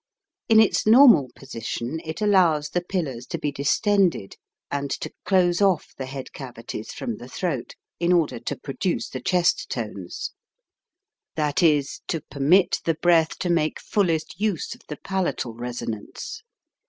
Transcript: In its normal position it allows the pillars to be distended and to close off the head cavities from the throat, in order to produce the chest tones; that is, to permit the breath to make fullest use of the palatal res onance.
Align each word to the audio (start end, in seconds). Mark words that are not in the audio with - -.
In 0.49 0.59
its 0.59 0.87
normal 0.87 1.29
position 1.35 1.99
it 2.03 2.21
allows 2.21 2.69
the 2.69 2.81
pillars 2.81 3.27
to 3.27 3.37
be 3.37 3.51
distended 3.51 4.35
and 4.71 4.89
to 4.89 5.13
close 5.25 5.61
off 5.61 5.93
the 5.95 6.07
head 6.07 6.33
cavities 6.33 6.91
from 6.91 7.17
the 7.17 7.27
throat, 7.27 7.75
in 7.99 8.11
order 8.11 8.39
to 8.39 8.55
produce 8.55 9.09
the 9.09 9.21
chest 9.21 9.69
tones; 9.69 10.31
that 11.35 11.61
is, 11.61 11.99
to 12.07 12.19
permit 12.31 12.79
the 12.83 12.95
breath 12.95 13.37
to 13.41 13.51
make 13.51 13.79
fullest 13.79 14.39
use 14.41 14.73
of 14.73 14.81
the 14.87 14.97
palatal 14.97 15.53
res 15.53 15.81
onance. 15.81 16.39